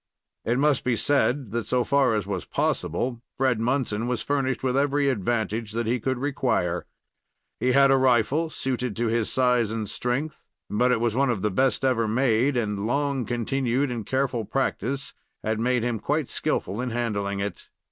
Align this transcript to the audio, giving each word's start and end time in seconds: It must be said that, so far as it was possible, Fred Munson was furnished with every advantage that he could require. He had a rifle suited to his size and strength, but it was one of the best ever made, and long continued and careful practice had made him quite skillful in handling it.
It 0.43 0.57
must 0.57 0.83
be 0.83 0.95
said 0.95 1.51
that, 1.51 1.67
so 1.67 1.83
far 1.83 2.15
as 2.15 2.23
it 2.25 2.29
was 2.29 2.45
possible, 2.45 3.21
Fred 3.37 3.59
Munson 3.59 4.07
was 4.07 4.23
furnished 4.23 4.63
with 4.63 4.75
every 4.75 5.09
advantage 5.09 5.73
that 5.73 5.85
he 5.85 5.99
could 5.99 6.17
require. 6.17 6.87
He 7.59 7.73
had 7.73 7.91
a 7.91 7.97
rifle 7.97 8.49
suited 8.49 8.95
to 8.95 9.09
his 9.09 9.31
size 9.31 9.69
and 9.69 9.87
strength, 9.87 10.37
but 10.71 10.91
it 10.91 10.99
was 10.99 11.15
one 11.15 11.29
of 11.29 11.43
the 11.43 11.51
best 11.51 11.85
ever 11.85 12.07
made, 12.07 12.57
and 12.57 12.87
long 12.87 13.25
continued 13.27 13.91
and 13.91 14.03
careful 14.03 14.43
practice 14.43 15.13
had 15.43 15.59
made 15.59 15.83
him 15.83 15.99
quite 15.99 16.31
skillful 16.31 16.81
in 16.81 16.89
handling 16.89 17.39
it. 17.39 17.69